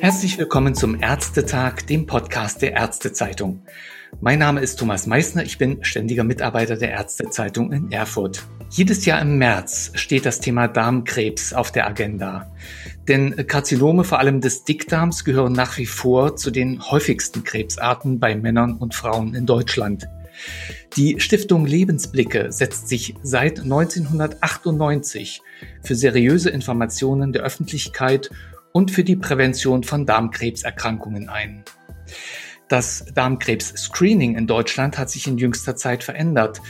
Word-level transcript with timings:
Herzlich 0.00 0.38
willkommen 0.38 0.74
zum 0.74 1.02
Ärztetag, 1.02 1.86
dem 1.86 2.06
Podcast 2.06 2.62
der 2.62 2.72
Ärztezeitung. 2.72 3.60
Mein 4.20 4.38
Name 4.38 4.60
ist 4.60 4.78
Thomas 4.78 5.06
Meissner, 5.06 5.42
ich 5.42 5.58
bin 5.58 5.84
ständiger 5.84 6.24
Mitarbeiter 6.24 6.76
der 6.76 6.92
Ärztezeitung 6.92 7.72
in 7.72 7.92
Erfurt. 7.92 8.46
Jedes 8.70 9.04
Jahr 9.04 9.20
im 9.20 9.36
März 9.36 9.92
steht 9.96 10.24
das 10.24 10.40
Thema 10.40 10.66
Darmkrebs 10.66 11.52
auf 11.52 11.70
der 11.72 11.86
Agenda. 11.86 12.50
Denn 13.06 13.46
Karzinome, 13.46 14.04
vor 14.04 14.18
allem 14.18 14.40
des 14.40 14.64
Dickdarms, 14.64 15.24
gehören 15.24 15.52
nach 15.52 15.76
wie 15.76 15.86
vor 15.86 16.36
zu 16.36 16.50
den 16.50 16.80
häufigsten 16.90 17.44
Krebsarten 17.44 18.18
bei 18.18 18.34
Männern 18.34 18.78
und 18.78 18.94
Frauen 18.94 19.34
in 19.34 19.44
Deutschland. 19.44 20.08
Die 20.96 21.20
Stiftung 21.20 21.66
Lebensblicke 21.66 22.50
setzt 22.50 22.88
sich 22.88 23.14
seit 23.22 23.60
1998 23.60 25.42
für 25.82 25.94
seriöse 25.94 26.50
Informationen 26.50 27.32
der 27.32 27.42
Öffentlichkeit 27.42 28.30
und 28.72 28.90
für 28.90 29.04
die 29.04 29.16
Prävention 29.16 29.82
von 29.82 30.06
Darmkrebserkrankungen 30.06 31.28
ein. 31.28 31.64
Das 32.68 33.04
Darmkrebs-Screening 33.14 34.36
in 34.36 34.46
Deutschland 34.46 34.96
hat 34.96 35.10
sich 35.10 35.26
in 35.26 35.38
jüngster 35.38 35.74
Zeit 35.74 36.04
verändert, 36.04 36.60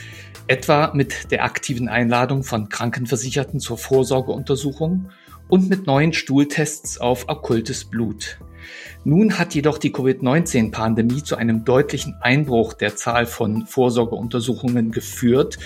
etwa 0.47 0.91
mit 0.93 1.31
der 1.31 1.43
aktiven 1.43 1.89
Einladung 1.89 2.43
von 2.43 2.69
Krankenversicherten 2.69 3.59
zur 3.59 3.77
Vorsorgeuntersuchung 3.77 5.09
und 5.47 5.69
mit 5.69 5.85
neuen 5.85 6.13
Stuhltests 6.13 6.97
auf 6.99 7.29
okkultes 7.29 7.85
Blut. 7.85 8.39
Nun 9.03 9.37
hat 9.37 9.55
jedoch 9.55 9.77
die 9.77 9.91
Covid-19-Pandemie 9.91 11.23
zu 11.23 11.35
einem 11.35 11.65
deutlichen 11.65 12.15
Einbruch 12.21 12.73
der 12.73 12.95
Zahl 12.95 13.25
von 13.25 13.65
Vorsorgeuntersuchungen 13.65 14.91
geführt. 14.91 15.57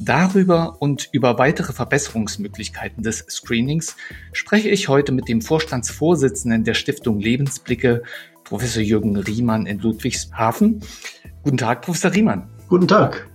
Darüber 0.00 0.76
und 0.80 1.08
über 1.12 1.38
weitere 1.38 1.72
Verbesserungsmöglichkeiten 1.72 3.02
des 3.02 3.24
Screenings 3.28 3.96
spreche 4.32 4.68
ich 4.68 4.88
heute 4.88 5.12
mit 5.12 5.28
dem 5.28 5.40
Vorstandsvorsitzenden 5.40 6.64
der 6.64 6.74
Stiftung 6.74 7.20
Lebensblicke, 7.20 8.02
Professor 8.44 8.82
Jürgen 8.82 9.16
Riemann 9.16 9.66
in 9.66 9.78
Ludwigshafen. 9.78 10.80
Guten 11.42 11.56
Tag, 11.56 11.82
Professor 11.82 12.12
Riemann. 12.12 12.48
Guten 12.68 12.88
Tag. 12.88 13.28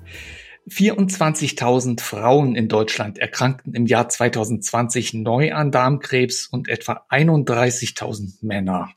24.000 0.70 2.00
Frauen 2.00 2.56
in 2.56 2.68
Deutschland 2.68 3.18
erkrankten 3.18 3.74
im 3.74 3.86
Jahr 3.86 4.10
2020 4.10 5.14
neu 5.14 5.54
an 5.54 5.72
Darmkrebs 5.72 6.48
und 6.48 6.70
etwa 6.70 7.06
31.000 7.10 8.38
Männer. 8.42 8.92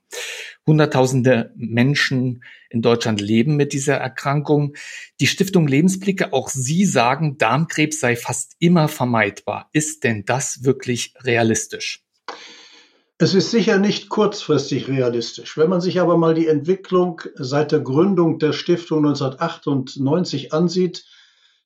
Hunderttausende 0.66 1.52
Menschen 1.56 2.44
in 2.70 2.82
Deutschland 2.82 3.20
leben 3.20 3.56
mit 3.56 3.72
dieser 3.72 3.96
Erkrankung. 3.96 4.74
Die 5.20 5.26
Stiftung 5.26 5.66
Lebensblicke, 5.66 6.32
auch 6.32 6.48
Sie 6.48 6.84
sagen, 6.84 7.38
Darmkrebs 7.38 7.98
sei 7.98 8.16
fast 8.16 8.54
immer 8.58 8.88
vermeidbar. 8.88 9.68
Ist 9.72 10.04
denn 10.04 10.24
das 10.24 10.64
wirklich 10.64 11.14
realistisch? 11.24 12.04
Es 13.18 13.34
ist 13.34 13.50
sicher 13.50 13.78
nicht 13.78 14.08
kurzfristig 14.08 14.88
realistisch. 14.88 15.56
Wenn 15.56 15.70
man 15.70 15.80
sich 15.80 16.00
aber 16.00 16.16
mal 16.16 16.34
die 16.34 16.48
Entwicklung 16.48 17.22
seit 17.34 17.72
der 17.72 17.80
Gründung 17.80 18.38
der 18.38 18.52
Stiftung 18.52 18.98
1998 18.98 20.52
ansieht, 20.52 21.04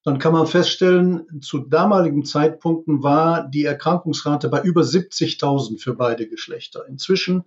dann 0.07 0.21
kann 0.21 0.33
man 0.33 0.47
feststellen, 0.47 1.41
zu 1.41 1.59
damaligen 1.59 2.25
Zeitpunkten 2.25 3.03
war 3.03 3.49
die 3.49 3.65
Erkrankungsrate 3.65 4.49
bei 4.49 4.63
über 4.63 4.83
70.000 4.83 5.81
für 5.81 5.95
beide 5.95 6.29
Geschlechter. 6.29 6.87
Inzwischen 6.87 7.43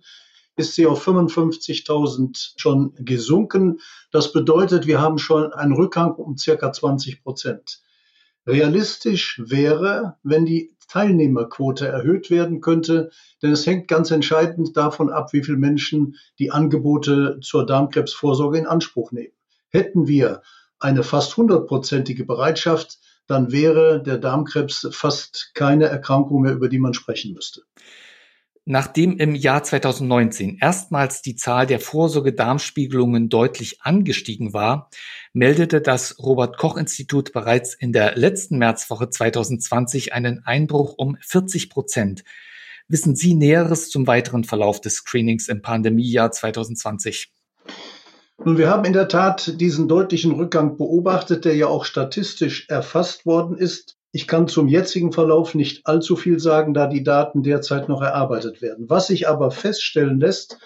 ist 0.56 0.74
sie 0.74 0.84
auf 0.84 1.02
55.000 1.08 2.52
schon 2.56 2.92
gesunken. 2.96 3.80
Das 4.12 4.34
bedeutet, 4.34 4.86
wir 4.86 5.00
haben 5.00 5.16
schon 5.16 5.54
einen 5.54 5.72
Rückgang 5.72 6.12
um 6.16 6.36
circa 6.36 6.70
20 6.70 7.22
Prozent. 7.22 7.80
Realistisch 8.46 9.40
wäre, 9.42 10.18
wenn 10.22 10.44
die 10.44 10.76
Teilnehmerquote 10.86 11.88
erhöht 11.88 12.28
werden 12.28 12.60
könnte, 12.60 13.10
denn 13.42 13.52
es 13.52 13.66
hängt 13.66 13.88
ganz 13.88 14.10
entscheidend 14.10 14.76
davon 14.76 15.08
ab, 15.08 15.32
wie 15.32 15.42
viele 15.42 15.56
Menschen 15.56 16.16
die 16.38 16.50
Angebote 16.50 17.38
zur 17.40 17.64
Darmkrebsvorsorge 17.64 18.58
in 18.58 18.66
Anspruch 18.66 19.12
nehmen. 19.12 19.32
Hätten 19.70 20.08
wir 20.08 20.42
eine 20.80 21.02
fast 21.02 21.36
hundertprozentige 21.36 22.24
Bereitschaft, 22.24 22.98
dann 23.26 23.52
wäre 23.52 24.02
der 24.02 24.18
Darmkrebs 24.18 24.88
fast 24.90 25.52
keine 25.54 25.86
Erkrankung 25.86 26.42
mehr, 26.42 26.52
über 26.52 26.68
die 26.68 26.80
man 26.80 26.94
sprechen 26.94 27.32
müsste. 27.32 27.62
Nachdem 28.66 29.16
im 29.18 29.34
Jahr 29.34 29.62
2019 29.62 30.58
erstmals 30.60 31.22
die 31.22 31.34
Zahl 31.34 31.66
der 31.66 31.80
Vorsorgedarmspiegelungen 31.80 33.28
deutlich 33.28 33.82
angestiegen 33.82 34.52
war, 34.52 34.90
meldete 35.32 35.80
das 35.80 36.18
Robert 36.18 36.58
Koch 36.58 36.76
Institut 36.76 37.32
bereits 37.32 37.74
in 37.74 37.92
der 37.92 38.16
letzten 38.16 38.58
Märzwoche 38.58 39.08
2020 39.08 40.12
einen 40.12 40.44
Einbruch 40.44 40.94
um 40.98 41.16
40 41.20 41.70
Prozent. 41.70 42.22
Wissen 42.86 43.16
Sie 43.16 43.34
Näheres 43.34 43.88
zum 43.88 44.06
weiteren 44.06 44.44
Verlauf 44.44 44.80
des 44.80 44.96
Screenings 44.96 45.48
im 45.48 45.62
Pandemiejahr 45.62 46.30
2020? 46.30 47.32
Nun, 48.42 48.56
wir 48.56 48.70
haben 48.70 48.86
in 48.86 48.94
der 48.94 49.08
Tat 49.08 49.60
diesen 49.60 49.86
deutlichen 49.86 50.32
Rückgang 50.32 50.78
beobachtet, 50.78 51.44
der 51.44 51.54
ja 51.56 51.66
auch 51.66 51.84
statistisch 51.84 52.70
erfasst 52.70 53.26
worden 53.26 53.54
ist. 53.54 53.98
Ich 54.12 54.26
kann 54.26 54.48
zum 54.48 54.66
jetzigen 54.66 55.12
Verlauf 55.12 55.54
nicht 55.54 55.86
allzu 55.86 56.16
viel 56.16 56.40
sagen, 56.40 56.72
da 56.72 56.86
die 56.86 57.02
Daten 57.02 57.42
derzeit 57.42 57.90
noch 57.90 58.00
erarbeitet 58.00 58.62
werden. 58.62 58.88
Was 58.88 59.08
sich 59.08 59.28
aber 59.28 59.50
feststellen 59.50 60.18
lässt, 60.18 60.56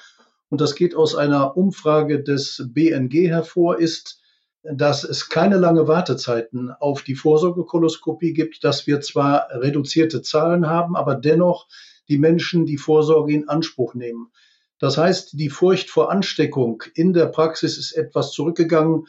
und 0.50 0.60
das 0.60 0.76
geht 0.76 0.94
aus 0.94 1.16
einer 1.16 1.56
Umfrage 1.56 2.22
des 2.22 2.62
BNG 2.68 3.26
hervor, 3.28 3.80
ist, 3.80 4.20
dass 4.62 5.02
es 5.02 5.28
keine 5.28 5.56
lange 5.56 5.88
Wartezeiten 5.88 6.70
auf 6.70 7.02
die 7.02 7.16
Vorsorgekoloskopie 7.16 8.34
gibt, 8.34 8.62
dass 8.62 8.86
wir 8.86 9.00
zwar 9.00 9.48
reduzierte 9.50 10.22
Zahlen 10.22 10.68
haben, 10.68 10.94
aber 10.94 11.16
dennoch 11.16 11.66
die 12.08 12.18
Menschen 12.18 12.66
die 12.66 12.78
Vorsorge 12.78 13.32
in 13.32 13.48
Anspruch 13.48 13.94
nehmen. 13.94 14.30
Das 14.78 14.98
heißt, 14.98 15.38
die 15.38 15.50
Furcht 15.50 15.90
vor 15.90 16.10
Ansteckung 16.10 16.82
in 16.94 17.12
der 17.12 17.26
Praxis 17.26 17.78
ist 17.78 17.92
etwas 17.92 18.32
zurückgegangen, 18.32 19.06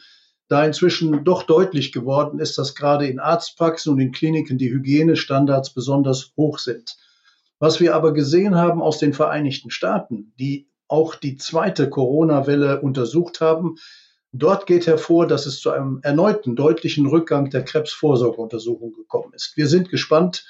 da 0.48 0.64
inzwischen 0.64 1.24
doch 1.24 1.42
deutlich 1.42 1.92
geworden 1.92 2.38
ist, 2.38 2.56
dass 2.56 2.74
gerade 2.74 3.06
in 3.06 3.18
Arztpraxen 3.18 3.92
und 3.92 3.98
in 3.98 4.12
Kliniken 4.12 4.58
die 4.58 4.70
Hygienestandards 4.70 5.70
besonders 5.74 6.32
hoch 6.36 6.58
sind. 6.58 6.96
Was 7.58 7.80
wir 7.80 7.94
aber 7.94 8.12
gesehen 8.12 8.54
haben 8.54 8.80
aus 8.80 8.98
den 8.98 9.12
Vereinigten 9.12 9.70
Staaten, 9.70 10.32
die 10.38 10.68
auch 10.88 11.14
die 11.16 11.36
zweite 11.36 11.90
Corona-Welle 11.90 12.80
untersucht 12.80 13.40
haben, 13.40 13.76
dort 14.32 14.66
geht 14.66 14.86
hervor, 14.86 15.26
dass 15.26 15.46
es 15.46 15.60
zu 15.60 15.70
einem 15.70 16.00
erneuten 16.02 16.54
deutlichen 16.54 17.06
Rückgang 17.06 17.50
der 17.50 17.64
Krebsvorsorgeuntersuchung 17.64 18.92
gekommen 18.92 19.32
ist. 19.34 19.56
Wir 19.56 19.66
sind 19.66 19.88
gespannt, 19.88 20.44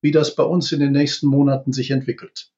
wie 0.00 0.12
das 0.12 0.36
bei 0.36 0.44
uns 0.44 0.70
in 0.70 0.80
den 0.80 0.92
nächsten 0.92 1.26
Monaten 1.26 1.72
sich 1.72 1.90
entwickelt. 1.90 2.52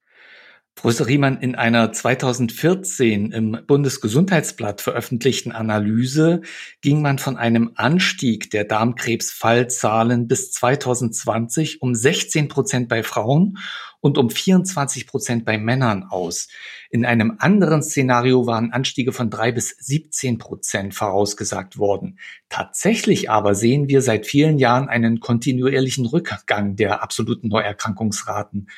Professor 0.74 1.06
Riemann, 1.06 1.38
in 1.38 1.54
einer 1.54 1.92
2014 1.92 3.30
im 3.30 3.58
Bundesgesundheitsblatt 3.66 4.80
veröffentlichten 4.80 5.52
Analyse 5.52 6.40
ging 6.80 7.02
man 7.02 7.18
von 7.18 7.36
einem 7.36 7.72
Anstieg 7.76 8.50
der 8.50 8.64
Darmkrebsfallzahlen 8.64 10.26
bis 10.26 10.50
2020 10.52 11.82
um 11.82 11.94
16 11.94 12.48
Prozent 12.48 12.88
bei 12.88 13.02
Frauen 13.02 13.58
und 14.00 14.18
um 14.18 14.30
24 14.30 15.06
Prozent 15.06 15.44
bei 15.44 15.58
Männern 15.58 16.04
aus. 16.04 16.48
In 16.90 17.04
einem 17.04 17.36
anderen 17.38 17.82
Szenario 17.82 18.46
waren 18.46 18.72
Anstiege 18.72 19.12
von 19.12 19.30
drei 19.30 19.52
bis 19.52 19.76
17 19.78 20.38
Prozent 20.38 20.94
vorausgesagt 20.94 21.78
worden. 21.78 22.18
Tatsächlich 22.48 23.30
aber 23.30 23.54
sehen 23.54 23.88
wir 23.88 24.02
seit 24.02 24.26
vielen 24.26 24.58
Jahren 24.58 24.88
einen 24.88 25.20
kontinuierlichen 25.20 26.06
Rückgang 26.06 26.76
der 26.76 27.02
absoluten 27.02 27.48
Neuerkrankungsraten. 27.48 28.68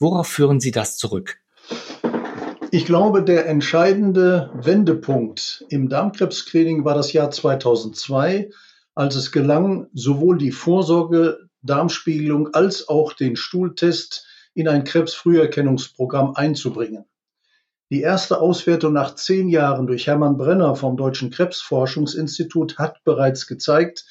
Worauf 0.00 0.28
führen 0.28 0.60
Sie 0.60 0.70
das 0.70 0.96
zurück? 0.96 1.36
Ich 2.72 2.86
glaube, 2.86 3.22
der 3.22 3.46
entscheidende 3.46 4.50
Wendepunkt 4.54 5.66
im 5.68 5.90
Darmkrebs-Screening 5.90 6.86
war 6.86 6.94
das 6.94 7.12
Jahr 7.12 7.30
2002, 7.30 8.50
als 8.94 9.14
es 9.14 9.30
gelang, 9.30 9.88
sowohl 9.92 10.38
die 10.38 10.52
Vorsorge 10.52 11.50
Darmspiegelung 11.62 12.54
als 12.54 12.88
auch 12.88 13.12
den 13.12 13.36
Stuhltest 13.36 14.26
in 14.54 14.68
ein 14.68 14.84
Krebsfrüherkennungsprogramm 14.84 16.34
einzubringen. 16.34 17.04
Die 17.90 18.00
erste 18.00 18.40
Auswertung 18.40 18.94
nach 18.94 19.16
zehn 19.16 19.48
Jahren 19.48 19.86
durch 19.86 20.06
Hermann 20.06 20.38
Brenner 20.38 20.76
vom 20.76 20.96
Deutschen 20.96 21.30
Krebsforschungsinstitut 21.30 22.78
hat 22.78 23.04
bereits 23.04 23.46
gezeigt, 23.46 24.06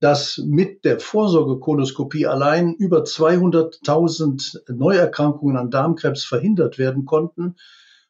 dass 0.00 0.38
mit 0.38 0.84
der 0.84 1.00
Vorsorgekoloskopie 1.00 2.26
allein 2.26 2.74
über 2.74 3.02
200.000 3.02 4.72
Neuerkrankungen 4.74 5.56
an 5.56 5.70
Darmkrebs 5.70 6.24
verhindert 6.24 6.78
werden 6.78 7.06
konnten, 7.06 7.56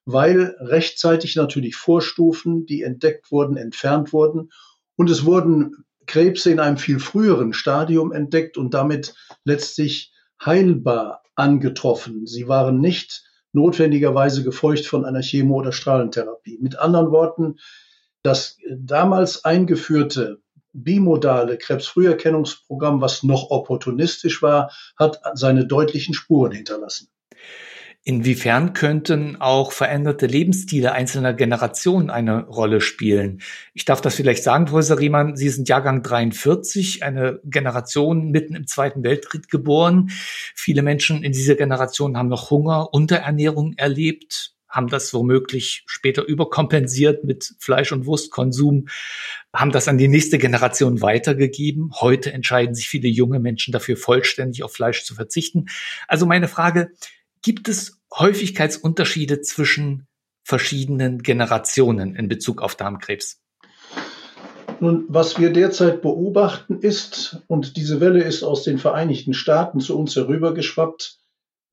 weil 0.05 0.57
rechtzeitig 0.61 1.37
natürlich 1.37 1.77
Vorstufen, 1.77 2.67
die 2.67 2.83
entdeckt 2.83 3.31
wurden, 3.31 3.57
entfernt 3.57 4.13
wurden 4.13 4.51
und 4.97 5.11
es 5.11 5.25
wurden 5.25 5.85
Krebse 6.07 6.51
in 6.51 6.61
einem 6.61 6.77
viel 6.77 7.01
früheren 7.01 7.53
Stadium 7.53 8.13
entdeckt 8.13 8.57
und 8.57 8.75
damit 8.75 9.15
letztlich 9.45 10.13
heilbar 10.45 11.23
angetroffen. 11.35 12.27
Sie 12.27 12.49
waren 12.49 12.81
nicht 12.81 13.25
notwendigerweise 13.53 14.45
gefeucht 14.45 14.87
von 14.87 15.05
einer 15.05 15.23
Chemo- 15.23 15.57
oder 15.57 15.73
Strahlentherapie. 15.73 16.59
Mit 16.61 16.79
anderen 16.79 17.11
Worten, 17.11 17.57
das 18.23 18.59
damals 18.71 19.45
eingeführte 19.45 20.41
bimodale 20.83 21.59
Krebsfrüherkennungsprogramm, 21.59 23.01
was 23.01 23.23
noch 23.23 23.51
opportunistisch 23.51 24.43
war, 24.43 24.71
hat 24.97 25.21
seine 25.35 25.67
deutlichen 25.67 26.15
Spuren 26.15 26.53
hinterlassen. 26.53 27.09
Inwiefern 28.09 28.73
könnten 28.73 29.41
auch 29.41 29.73
veränderte 29.73 30.27
Lebensstile 30.27 30.93
einzelner 30.93 31.35
Generationen 31.35 32.09
eine 32.09 32.47
Rolle 32.47 32.81
spielen? 32.81 33.43
Ich 33.75 33.85
darf 33.85 34.01
das 34.01 34.15
vielleicht 34.15 34.45
sagen, 34.45 34.67
Professor 34.67 35.01
Riemann, 35.01 35.35
Sie 35.35 35.49
sind 35.49 35.69
Jahrgang 35.69 36.05
43, 36.05 37.03
eine 37.03 37.41
Generation 37.43 38.31
mitten 38.31 38.55
im 38.55 38.69
Zweiten 38.69 39.03
Weltkrieg 39.03 39.49
geboren. 39.49 40.11
Viele 40.55 40.83
Menschen 40.83 41.25
in 41.25 41.33
dieser 41.33 41.57
Generation 41.57 42.17
haben 42.17 42.29
noch 42.29 42.51
Hunger, 42.51 42.95
Unterernährung 42.95 43.75
erlebt, 43.77 44.56
haben 44.77 44.89
das 44.89 45.13
womöglich 45.13 45.83
später 45.87 46.25
überkompensiert 46.25 47.25
mit 47.25 47.55
Fleisch- 47.59 47.93
und 47.93 48.07
Wurstkonsum, 48.07 48.87
haben 49.53 49.73
das 49.73 49.89
an 49.89 49.99
die 49.99 50.09
nächste 50.09 50.39
Generation 50.39 51.01
weitergegeben. 51.01 51.91
Heute 52.01 52.33
entscheiden 52.33 52.75
sich 52.75 52.89
viele 52.89 53.09
junge 53.09 53.41
Menschen 53.41 53.73
dafür, 53.73 53.97
vollständig 53.97 54.63
auf 54.63 54.73
Fleisch 54.73 55.05
zu 55.05 55.15
verzichten. 55.15 55.67
Also 56.07 56.27
meine 56.27 56.47
Frage, 56.47 56.91
Gibt 57.47 57.69
es 57.69 58.01
Häufigkeitsunterschiede 58.13 59.41
zwischen 59.41 60.09
verschiedenen 60.43 61.23
Generationen 61.23 62.17
in 62.17 62.27
Bezug 62.27 62.61
auf 62.61 62.75
Darmkrebs? 62.75 63.41
Nun, 64.81 65.05
was 65.07 65.39
wir 65.39 65.53
derzeit 65.53 66.03
beobachten 66.03 66.81
ist, 66.81 67.45
und 67.47 67.77
diese 67.77 68.01
Welle 68.01 68.25
ist 68.25 68.43
aus 68.43 68.65
den 68.65 68.79
Vereinigten 68.79 69.33
Staaten 69.33 69.79
zu 69.79 69.97
uns 69.97 70.17
herübergeschwappt, 70.17 71.21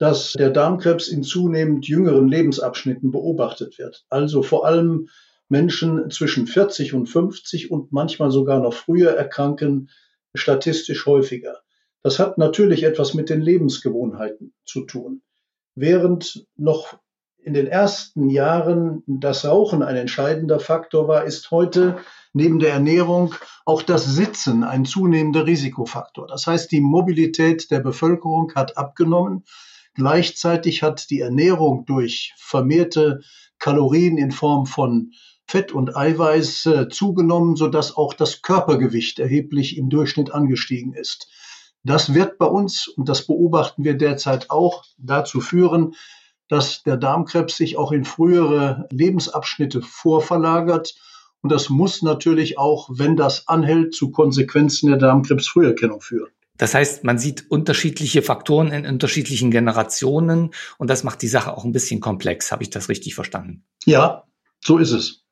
dass 0.04 0.34
der 0.34 0.50
Darmkrebs 0.50 1.08
in 1.08 1.24
zunehmend 1.24 1.88
jüngeren 1.88 2.28
Lebensabschnitten 2.28 3.10
beobachtet 3.12 3.80
wird. 3.80 4.04
Also 4.10 4.44
vor 4.44 4.66
allem 4.66 5.08
Menschen 5.48 6.12
zwischen 6.12 6.46
40 6.46 6.94
und 6.94 7.08
50 7.08 7.72
und 7.72 7.94
manchmal 7.94 8.30
sogar 8.30 8.60
noch 8.60 8.74
früher 8.74 9.12
erkranken 9.12 9.90
statistisch 10.34 11.06
häufiger. 11.06 11.60
Das 12.02 12.20
hat 12.20 12.38
natürlich 12.38 12.84
etwas 12.84 13.14
mit 13.14 13.30
den 13.30 13.40
Lebensgewohnheiten 13.40 14.54
zu 14.66 14.82
tun. 14.82 15.22
Während 15.74 16.48
noch 16.58 17.00
in 17.38 17.54
den 17.54 17.68
ersten 17.68 18.30
Jahren 18.30 19.04
das 19.08 19.46
Rauchen 19.46 19.84
ein 19.84 19.96
entscheidender 19.96 20.60
Faktor 20.60 21.08
war, 21.08 21.24
ist 21.24 21.50
heute 21.50 21.96
neben 22.34 22.60
der 22.60 22.74
Ernährung 22.74 23.36
auch 23.64 23.82
das 23.82 24.04
Sitzen 24.04 24.66
ein 24.66 24.84
zunehmender 24.84 25.46
Risikofaktor. 25.46 26.28
Das 26.28 26.46
heißt, 26.46 26.74
die 26.74 26.82
Mobilität 26.82 27.72
der 27.72 27.80
Bevölkerung 27.80 28.52
hat 28.54 28.78
abgenommen. 28.78 29.46
Gleichzeitig 29.96 30.82
hat 30.82 31.10
die 31.10 31.20
Ernährung 31.20 31.86
durch 31.86 32.34
vermehrte 32.38 33.22
Kalorien 33.60 34.18
in 34.18 34.32
Form 34.32 34.66
von 34.66 35.12
Fett 35.46 35.72
und 35.72 35.96
Eiweiß 35.96 36.66
äh, 36.66 36.90
zugenommen, 36.90 37.56
sodass 37.56 37.96
auch 37.96 38.14
das 38.14 38.42
Körpergewicht 38.42 39.20
erheblich 39.20 39.78
im 39.78 39.90
Durchschnitt 39.90 40.32
angestiegen 40.32 40.94
ist. 40.94 41.28
Das 41.84 42.14
wird 42.14 42.38
bei 42.38 42.46
uns, 42.46 42.88
und 42.88 43.10
das 43.10 43.28
beobachten 43.28 43.84
wir 43.84 43.96
derzeit 43.96 44.50
auch, 44.50 44.84
dazu 44.98 45.42
führen, 45.42 45.96
dass 46.48 46.84
der 46.84 46.98
Darmkrebs 46.98 47.58
sich 47.58 47.78
auch 47.78 47.92
in 47.92 48.06
frühere 48.06 48.88
Lebensabschnitte 48.92 49.82
vorverlagert. 49.82 50.96
Und 51.42 51.52
das 51.52 51.70
muss 51.70 52.02
natürlich 52.02 52.58
auch, 52.58 52.90
wenn 52.92 53.16
das 53.18 53.48
anhält, 53.48 53.94
zu 53.94 54.12
Konsequenzen 54.12 54.88
der 54.88 54.98
Darmkrebsfrüherkennung 54.98 56.00
führen. 56.00 56.32
Das 56.58 56.76
heißt, 56.76 57.04
man 57.04 57.18
sieht 57.18 57.50
unterschiedliche 57.50 58.22
Faktoren 58.22 58.72
in 58.72 58.86
unterschiedlichen 58.86 59.50
Generationen 59.50 60.52
und 60.78 60.90
das 60.90 61.04
macht 61.04 61.22
die 61.22 61.28
Sache 61.28 61.58
auch 61.58 61.66
ein 61.66 61.72
bisschen 61.72 62.00
komplex. 62.00 62.52
Habe 62.52 62.64
ich 62.64 62.70
das 62.70 62.90
richtig 62.90 63.16
verstanden? 63.16 63.64
Ja, 63.86 64.26
so 64.64 64.78
ist 64.78 64.92
es. 64.92 65.26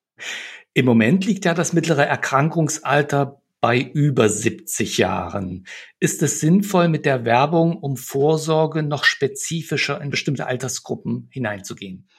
Im 0.73 0.85
Moment 0.85 1.25
liegt 1.25 1.45
ja 1.45 1.53
das 1.53 1.73
mittlere 1.73 2.05
Erkrankungsalter 2.05 3.41
bei 3.59 3.79
über 3.79 4.27
70 4.27 4.97
Jahren. 4.97 5.67
Ist 5.99 6.23
es 6.23 6.39
sinnvoll, 6.39 6.87
mit 6.87 7.05
der 7.05 7.25
Werbung 7.25 7.77
um 7.77 7.95
Vorsorge 7.95 8.81
noch 8.81 9.03
spezifischer 9.03 10.01
in 10.01 10.09
bestimmte 10.09 10.47
Altersgruppen 10.47 11.29
hineinzugehen? 11.31 12.09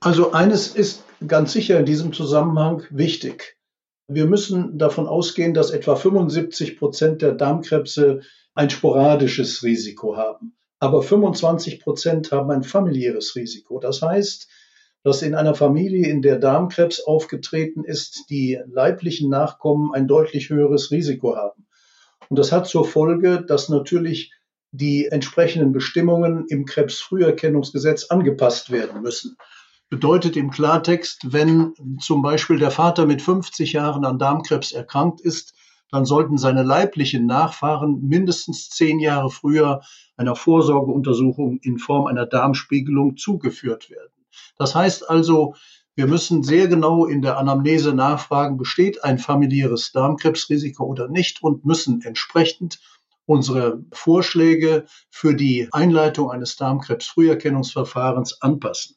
Also 0.00 0.32
eines 0.32 0.68
ist 0.68 1.04
ganz 1.26 1.52
sicher 1.52 1.78
in 1.78 1.86
diesem 1.86 2.12
Zusammenhang 2.12 2.82
wichtig. 2.90 3.56
Wir 4.12 4.26
müssen 4.26 4.76
davon 4.76 5.06
ausgehen, 5.06 5.54
dass 5.54 5.70
etwa 5.70 5.94
75 5.94 6.80
Prozent 6.80 7.22
der 7.22 7.30
Darmkrebse 7.30 8.22
ein 8.54 8.68
sporadisches 8.68 9.62
Risiko 9.62 10.16
haben. 10.16 10.56
Aber 10.80 11.00
25 11.00 11.78
Prozent 11.80 12.32
haben 12.32 12.50
ein 12.50 12.64
familiäres 12.64 13.36
Risiko. 13.36 13.78
Das 13.78 14.02
heißt, 14.02 14.48
dass 15.04 15.22
in 15.22 15.36
einer 15.36 15.54
Familie, 15.54 16.08
in 16.08 16.22
der 16.22 16.40
Darmkrebs 16.40 16.98
aufgetreten 17.04 17.84
ist, 17.84 18.24
die 18.30 18.58
leiblichen 18.66 19.30
Nachkommen 19.30 19.94
ein 19.94 20.08
deutlich 20.08 20.50
höheres 20.50 20.90
Risiko 20.90 21.36
haben. 21.36 21.68
Und 22.28 22.36
das 22.36 22.50
hat 22.50 22.66
zur 22.66 22.84
Folge, 22.84 23.44
dass 23.46 23.68
natürlich 23.68 24.32
die 24.72 25.06
entsprechenden 25.06 25.70
Bestimmungen 25.70 26.46
im 26.48 26.64
Krebsfrüherkennungsgesetz 26.64 28.06
angepasst 28.06 28.72
werden 28.72 29.02
müssen. 29.02 29.36
Bedeutet 29.90 30.36
im 30.36 30.50
Klartext, 30.50 31.32
wenn 31.32 31.74
zum 31.98 32.22
Beispiel 32.22 32.60
der 32.60 32.70
Vater 32.70 33.06
mit 33.06 33.20
50 33.20 33.72
Jahren 33.72 34.04
an 34.04 34.20
Darmkrebs 34.20 34.70
erkrankt 34.70 35.20
ist, 35.20 35.52
dann 35.90 36.04
sollten 36.04 36.38
seine 36.38 36.62
leiblichen 36.62 37.26
Nachfahren 37.26 38.00
mindestens 38.06 38.70
zehn 38.70 39.00
Jahre 39.00 39.30
früher 39.30 39.80
einer 40.16 40.36
Vorsorgeuntersuchung 40.36 41.58
in 41.62 41.78
Form 41.78 42.06
einer 42.06 42.26
Darmspiegelung 42.26 43.16
zugeführt 43.16 43.90
werden. 43.90 44.12
Das 44.56 44.76
heißt 44.76 45.10
also, 45.10 45.54
wir 45.96 46.06
müssen 46.06 46.44
sehr 46.44 46.68
genau 46.68 47.06
in 47.06 47.20
der 47.20 47.36
Anamnese 47.36 47.92
nachfragen, 47.92 48.58
besteht 48.58 49.02
ein 49.02 49.18
familiäres 49.18 49.90
Darmkrebsrisiko 49.90 50.84
oder 50.84 51.08
nicht 51.08 51.42
und 51.42 51.64
müssen 51.64 52.00
entsprechend 52.02 52.78
unsere 53.26 53.84
Vorschläge 53.90 54.86
für 55.10 55.34
die 55.34 55.68
Einleitung 55.72 56.30
eines 56.30 56.54
Darmkrebsfrüherkennungsverfahrens 56.54 58.40
anpassen. 58.40 58.94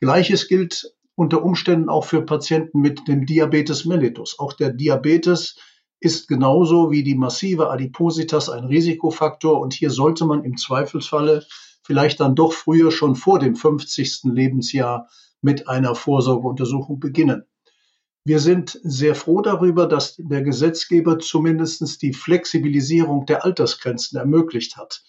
Gleiches 0.00 0.48
gilt 0.48 0.94
unter 1.14 1.42
Umständen 1.42 1.88
auch 1.88 2.04
für 2.04 2.22
Patienten 2.22 2.80
mit 2.80 3.08
dem 3.08 3.26
Diabetes 3.26 3.84
mellitus. 3.84 4.38
Auch 4.38 4.52
der 4.52 4.72
Diabetes 4.72 5.56
ist 6.00 6.28
genauso 6.28 6.92
wie 6.92 7.02
die 7.02 7.16
massive 7.16 7.70
Adipositas 7.70 8.48
ein 8.48 8.64
Risikofaktor 8.64 9.60
und 9.60 9.74
hier 9.74 9.90
sollte 9.90 10.24
man 10.24 10.44
im 10.44 10.56
Zweifelsfalle 10.56 11.44
vielleicht 11.82 12.20
dann 12.20 12.36
doch 12.36 12.52
früher 12.52 12.92
schon 12.92 13.16
vor 13.16 13.40
dem 13.40 13.56
50. 13.56 14.20
Lebensjahr 14.24 15.08
mit 15.40 15.68
einer 15.68 15.94
Vorsorgeuntersuchung 15.94 17.00
beginnen. 17.00 17.44
Wir 18.24 18.40
sind 18.40 18.78
sehr 18.82 19.14
froh 19.14 19.40
darüber, 19.40 19.86
dass 19.86 20.16
der 20.18 20.42
Gesetzgeber 20.42 21.18
zumindest 21.18 22.02
die 22.02 22.12
Flexibilisierung 22.12 23.26
der 23.26 23.44
Altersgrenzen 23.44 24.18
ermöglicht 24.18 24.76
hat. 24.76 25.02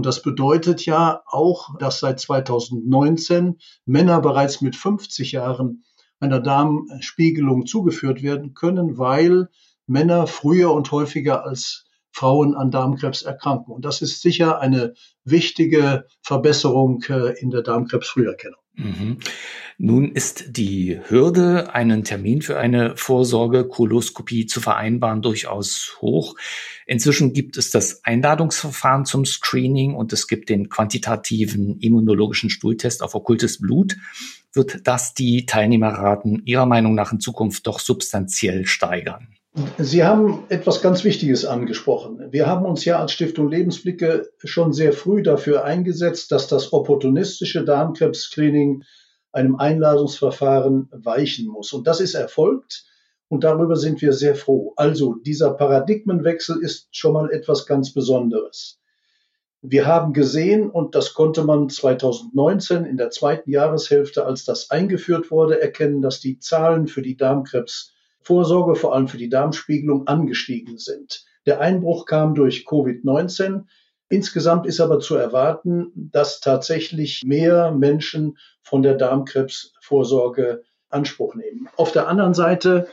Und 0.00 0.06
das 0.06 0.22
bedeutet 0.22 0.86
ja 0.86 1.20
auch, 1.26 1.76
dass 1.76 2.00
seit 2.00 2.20
2019 2.20 3.58
Männer 3.84 4.22
bereits 4.22 4.62
mit 4.62 4.74
50 4.74 5.32
Jahren 5.32 5.84
einer 6.20 6.40
Darmspiegelung 6.40 7.66
zugeführt 7.66 8.22
werden 8.22 8.54
können, 8.54 8.96
weil 8.96 9.50
Männer 9.86 10.26
früher 10.26 10.72
und 10.72 10.90
häufiger 10.90 11.44
als 11.44 11.84
Frauen 12.12 12.54
an 12.54 12.70
Darmkrebs 12.70 13.20
erkranken. 13.20 13.74
Und 13.74 13.84
das 13.84 14.00
ist 14.00 14.22
sicher 14.22 14.58
eine 14.58 14.94
wichtige 15.24 16.06
Verbesserung 16.22 17.02
äh, 17.10 17.38
in 17.38 17.50
der 17.50 17.60
Darmkrebsfrüherkennung. 17.60 18.59
Mhm. 18.74 19.18
Nun 19.78 20.12
ist 20.12 20.56
die 20.56 21.00
Hürde, 21.08 21.74
einen 21.74 22.04
Termin 22.04 22.42
für 22.42 22.58
eine 22.58 22.96
Vorsorge-Koloskopie 22.96 24.46
zu 24.46 24.60
vereinbaren, 24.60 25.22
durchaus 25.22 25.96
hoch. 26.00 26.36
Inzwischen 26.86 27.32
gibt 27.32 27.56
es 27.56 27.70
das 27.70 28.04
Einladungsverfahren 28.04 29.04
zum 29.04 29.24
Screening 29.24 29.94
und 29.94 30.12
es 30.12 30.26
gibt 30.26 30.48
den 30.48 30.68
quantitativen 30.68 31.78
immunologischen 31.80 32.50
Stuhltest 32.50 33.02
auf 33.02 33.14
okkultes 33.14 33.58
Blut. 33.58 33.96
Wird 34.52 34.86
das 34.86 35.14
die 35.14 35.46
Teilnehmerraten 35.46 36.42
Ihrer 36.44 36.66
Meinung 36.66 36.94
nach 36.94 37.12
in 37.12 37.20
Zukunft 37.20 37.66
doch 37.66 37.78
substanziell 37.78 38.66
steigern? 38.66 39.28
Sie 39.78 40.04
haben 40.04 40.44
etwas 40.48 40.80
ganz 40.80 41.02
Wichtiges 41.02 41.44
angesprochen. 41.44 42.30
Wir 42.30 42.46
haben 42.46 42.64
uns 42.66 42.84
ja 42.84 43.00
als 43.00 43.10
Stiftung 43.10 43.48
Lebensblicke 43.48 44.30
schon 44.44 44.72
sehr 44.72 44.92
früh 44.92 45.22
dafür 45.22 45.64
eingesetzt, 45.64 46.30
dass 46.30 46.46
das 46.46 46.72
opportunistische 46.72 47.64
Darmkrebs-Screening 47.64 48.84
einem 49.32 49.56
Einladungsverfahren 49.56 50.88
weichen 50.92 51.48
muss. 51.48 51.72
Und 51.72 51.88
das 51.88 52.00
ist 52.00 52.14
erfolgt 52.14 52.84
und 53.26 53.42
darüber 53.42 53.74
sind 53.74 54.00
wir 54.02 54.12
sehr 54.12 54.36
froh. 54.36 54.72
Also 54.76 55.14
dieser 55.14 55.52
Paradigmenwechsel 55.54 56.62
ist 56.62 56.88
schon 56.92 57.14
mal 57.14 57.30
etwas 57.30 57.66
ganz 57.66 57.92
Besonderes. 57.92 58.80
Wir 59.62 59.84
haben 59.84 60.12
gesehen, 60.12 60.70
und 60.70 60.94
das 60.94 61.12
konnte 61.12 61.42
man 61.42 61.68
2019 61.68 62.84
in 62.84 62.96
der 62.96 63.10
zweiten 63.10 63.50
Jahreshälfte, 63.50 64.24
als 64.24 64.44
das 64.44 64.70
eingeführt 64.70 65.32
wurde, 65.32 65.60
erkennen, 65.60 66.02
dass 66.02 66.20
die 66.20 66.38
Zahlen 66.38 66.86
für 66.86 67.02
die 67.02 67.16
Darmkrebs 67.16 67.92
Vorsorge, 68.22 68.74
vor 68.74 68.94
allem 68.94 69.08
für 69.08 69.18
die 69.18 69.28
Darmspiegelung, 69.28 70.06
angestiegen 70.06 70.78
sind. 70.78 71.24
Der 71.46 71.60
Einbruch 71.60 72.06
kam 72.06 72.34
durch 72.34 72.66
Covid-19. 72.66 73.64
Insgesamt 74.08 74.66
ist 74.66 74.80
aber 74.80 75.00
zu 75.00 75.14
erwarten, 75.16 75.92
dass 75.94 76.40
tatsächlich 76.40 77.22
mehr 77.24 77.72
Menschen 77.72 78.36
von 78.62 78.82
der 78.82 78.94
Darmkrebsvorsorge 78.94 80.62
Anspruch 80.90 81.34
nehmen. 81.34 81.68
Auf 81.76 81.92
der 81.92 82.08
anderen 82.08 82.34
Seite 82.34 82.88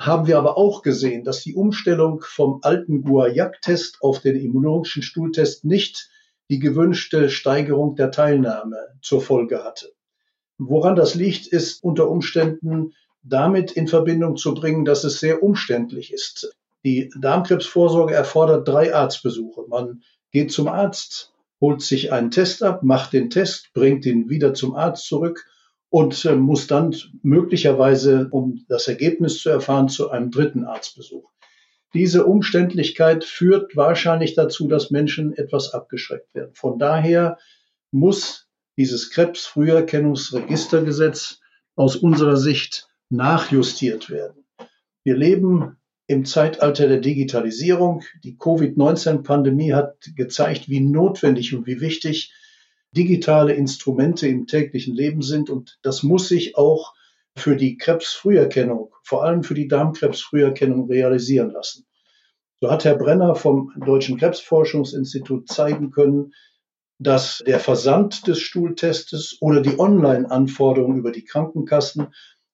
haben 0.00 0.26
wir 0.26 0.38
aber 0.38 0.56
auch 0.56 0.82
gesehen, 0.82 1.24
dass 1.24 1.42
die 1.42 1.54
Umstellung 1.54 2.22
vom 2.22 2.60
alten 2.62 3.02
Guayac-Test 3.02 3.98
auf 4.00 4.20
den 4.20 4.36
immunologischen 4.36 5.02
Stuhltest 5.02 5.64
nicht 5.64 6.08
die 6.50 6.60
gewünschte 6.60 7.28
Steigerung 7.28 7.96
der 7.96 8.10
Teilnahme 8.10 8.78
zur 9.02 9.20
Folge 9.20 9.64
hatte. 9.64 9.92
Woran 10.56 10.96
das 10.96 11.14
liegt, 11.14 11.46
ist 11.46 11.82
unter 11.84 12.08
Umständen 12.08 12.94
damit 13.28 13.72
in 13.72 13.88
Verbindung 13.88 14.36
zu 14.36 14.54
bringen, 14.54 14.84
dass 14.84 15.04
es 15.04 15.20
sehr 15.20 15.42
umständlich 15.42 16.12
ist. 16.12 16.56
Die 16.84 17.10
Darmkrebsvorsorge 17.20 18.14
erfordert 18.14 18.68
drei 18.68 18.94
Arztbesuche. 18.94 19.62
Man 19.68 20.02
geht 20.30 20.52
zum 20.52 20.68
Arzt, 20.68 21.32
holt 21.60 21.82
sich 21.82 22.12
einen 22.12 22.30
Test 22.30 22.62
ab, 22.62 22.82
macht 22.82 23.12
den 23.12 23.30
Test, 23.30 23.72
bringt 23.72 24.06
ihn 24.06 24.28
wieder 24.28 24.54
zum 24.54 24.74
Arzt 24.74 25.06
zurück 25.06 25.44
und 25.90 26.24
äh, 26.24 26.36
muss 26.36 26.66
dann 26.66 26.94
möglicherweise, 27.22 28.28
um 28.30 28.64
das 28.68 28.88
Ergebnis 28.88 29.40
zu 29.40 29.50
erfahren, 29.50 29.88
zu 29.88 30.10
einem 30.10 30.30
dritten 30.30 30.64
Arztbesuch. 30.64 31.30
Diese 31.94 32.26
Umständlichkeit 32.26 33.24
führt 33.24 33.74
wahrscheinlich 33.74 34.34
dazu, 34.34 34.68
dass 34.68 34.90
Menschen 34.90 35.34
etwas 35.36 35.72
abgeschreckt 35.72 36.34
werden. 36.34 36.52
Von 36.54 36.78
daher 36.78 37.38
muss 37.90 38.46
dieses 38.76 39.08
Krebsfrüherkennungsregistergesetz 39.10 41.40
aus 41.74 41.96
unserer 41.96 42.36
Sicht 42.36 42.87
nachjustiert 43.10 44.10
werden. 44.10 44.44
Wir 45.04 45.16
leben 45.16 45.76
im 46.06 46.24
Zeitalter 46.24 46.88
der 46.88 47.00
Digitalisierung. 47.00 48.02
Die 48.24 48.36
Covid-19-Pandemie 48.36 49.72
hat 49.74 49.96
gezeigt, 50.16 50.68
wie 50.68 50.80
notwendig 50.80 51.54
und 51.54 51.66
wie 51.66 51.80
wichtig 51.80 52.32
digitale 52.92 53.52
Instrumente 53.52 54.26
im 54.26 54.46
täglichen 54.46 54.94
Leben 54.94 55.22
sind. 55.22 55.50
Und 55.50 55.78
das 55.82 56.02
muss 56.02 56.28
sich 56.28 56.56
auch 56.56 56.94
für 57.36 57.56
die 57.56 57.76
Krebsfrüherkennung, 57.76 58.92
vor 59.02 59.24
allem 59.24 59.42
für 59.42 59.54
die 59.54 59.68
Darmkrebsfrüherkennung 59.68 60.88
realisieren 60.88 61.50
lassen. 61.50 61.86
So 62.60 62.70
hat 62.70 62.84
Herr 62.84 62.96
Brenner 62.96 63.36
vom 63.36 63.72
Deutschen 63.76 64.18
Krebsforschungsinstitut 64.18 65.48
zeigen 65.48 65.90
können, 65.90 66.32
dass 66.98 67.42
der 67.46 67.60
Versand 67.60 68.26
des 68.26 68.40
Stuhltestes 68.40 69.36
oder 69.40 69.60
die 69.60 69.78
Online-Anforderungen 69.78 70.98
über 70.98 71.12
die 71.12 71.22
Krankenkassen 71.24 72.08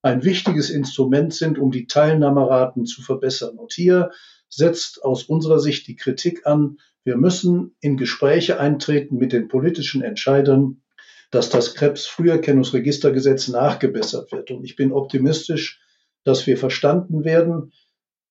ein 0.05 0.23
wichtiges 0.23 0.69
Instrument 0.69 1.33
sind, 1.33 1.59
um 1.59 1.71
die 1.71 1.87
Teilnahmeraten 1.87 2.85
zu 2.85 3.01
verbessern. 3.01 3.57
Und 3.57 3.73
hier 3.73 4.11
setzt 4.51 5.03
aus 5.03 5.25
unserer 5.25 5.59
Sicht 5.59 5.89
die 5.89 5.97
Kritik 5.97 6.47
an, 6.47 6.77
wir 7.05 7.17
müssen 7.17 7.75
in 7.81 7.97
Gespräche 7.97 8.61
eintreten 8.61 9.17
mit 9.17 9.33
den 9.33 9.49
politischen 9.49 10.03
Entscheidern, 10.03 10.83
dass 11.31 11.49
das 11.49 11.75
Krebsfrüherkennungsregistergesetz 11.75 13.49
nachgebessert 13.49 14.31
wird. 14.31 14.51
Und 14.51 14.65
ich 14.65 14.77
bin 14.77 14.93
optimistisch, 14.93 15.81
dass 16.23 16.47
wir 16.47 16.59
verstanden 16.59 17.25
werden. 17.25 17.73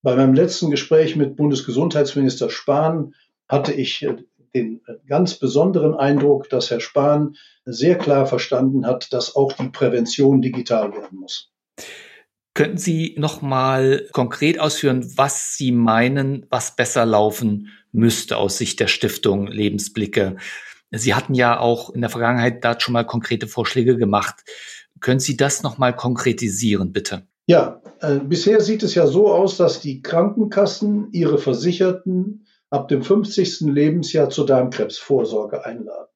Bei 0.03 0.15
meinem 0.15 0.35
letzten 0.35 0.69
Gespräch 0.69 1.15
mit 1.15 1.35
Bundesgesundheitsminister 1.35 2.51
Spahn 2.51 3.15
hatte 3.47 3.73
ich 3.73 4.03
äh, 4.03 4.17
den 4.53 4.81
äh, 4.85 4.93
ganz 5.07 5.35
besonderen 5.35 5.95
Eindruck, 5.95 6.49
dass 6.49 6.69
Herr 6.69 6.79
Spahn 6.79 7.35
sehr 7.65 7.97
klar 7.97 8.27
verstanden 8.27 8.85
hat, 8.85 9.11
dass 9.11 9.35
auch 9.35 9.53
die 9.53 9.69
Prävention 9.69 10.41
digital 10.41 10.93
werden 10.93 11.19
muss. 11.19 11.52
Könnten 12.53 12.77
Sie 12.77 13.15
noch 13.17 13.41
mal 13.41 14.07
konkret 14.11 14.59
ausführen, 14.59 15.11
was 15.17 15.57
Sie 15.57 15.71
meinen, 15.71 16.45
was 16.49 16.75
besser 16.75 17.05
laufen 17.05 17.69
müsste 17.91 18.37
aus 18.37 18.57
Sicht 18.57 18.79
der 18.79 18.87
Stiftung 18.87 19.47
Lebensblicke? 19.47 20.37
Sie 20.91 21.15
hatten 21.15 21.33
ja 21.33 21.59
auch 21.59 21.89
in 21.89 22.01
der 22.01 22.11
Vergangenheit 22.11 22.63
da 22.63 22.79
schon 22.79 22.93
mal 22.93 23.05
konkrete 23.05 23.47
Vorschläge 23.47 23.97
gemacht. 23.97 24.35
Können 24.99 25.19
Sie 25.19 25.35
das 25.35 25.63
noch 25.63 25.79
mal 25.79 25.95
konkretisieren, 25.95 26.93
bitte? 26.93 27.27
Ja, 27.47 27.81
äh, 27.99 28.19
bisher 28.19 28.61
sieht 28.61 28.83
es 28.83 28.93
ja 28.93 29.07
so 29.07 29.33
aus, 29.33 29.57
dass 29.57 29.81
die 29.81 30.03
Krankenkassen 30.03 31.11
ihre 31.11 31.39
Versicherten 31.39 32.45
ab 32.69 32.87
dem 32.87 33.01
50. 33.01 33.61
Lebensjahr 33.61 34.29
zur 34.29 34.45
Darmkrebsvorsorge 34.45 35.65
einladen. 35.65 36.07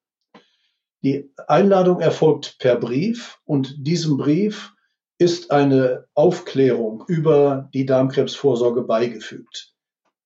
Die 1.03 1.31
Einladung 1.47 1.99
erfolgt 1.99 2.57
per 2.59 2.75
Brief 2.75 3.39
und 3.45 3.75
diesem 3.79 4.17
Brief 4.17 4.73
ist 5.17 5.51
eine 5.51 6.05
Aufklärung 6.13 7.03
über 7.07 7.69
die 7.73 7.85
Darmkrebsvorsorge 7.85 8.83
beigefügt. 8.83 9.73